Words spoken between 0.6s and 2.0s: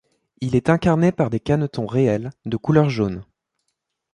incarné par des canetons